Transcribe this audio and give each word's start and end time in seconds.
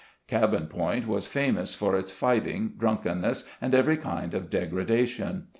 "Cabin 0.27 0.65
Point" 0.65 1.05
was 1.07 1.27
famous 1.27 1.75
for 1.75 1.95
its 1.95 2.11
fighting, 2.11 2.73
drunk 2.75 3.03
enness, 3.03 3.47
and 3.61 3.75
every 3.75 3.97
kind 3.97 4.33
of 4.33 4.49
degradation. 4.49 5.45